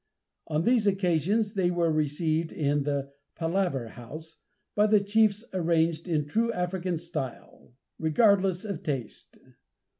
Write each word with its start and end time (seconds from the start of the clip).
On 0.47 0.63
these 0.63 0.87
occasions 0.87 1.53
they 1.53 1.69
were 1.69 1.91
received 1.91 2.51
in 2.51 2.81
the 2.85 3.13
"palaver 3.35 3.89
house," 3.89 4.39
by 4.73 4.87
the 4.87 4.99
chiefs 4.99 5.45
arranged 5.53 6.07
in 6.07 6.25
true 6.25 6.51
African 6.53 6.97
style, 6.97 7.73
regardless 7.99 8.65
of 8.65 8.81
taste. 8.81 9.37